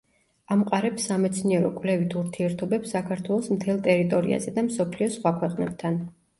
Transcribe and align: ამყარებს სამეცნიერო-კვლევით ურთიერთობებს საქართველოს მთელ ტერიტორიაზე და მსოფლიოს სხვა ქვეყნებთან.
ამყარებს 0.53 1.03
სამეცნიერო-კვლევით 1.11 2.15
ურთიერთობებს 2.23 2.95
საქართველოს 2.97 3.53
მთელ 3.59 3.85
ტერიტორიაზე 3.91 4.59
და 4.59 4.67
მსოფლიოს 4.73 5.23
სხვა 5.23 5.39
ქვეყნებთან. 5.41 6.05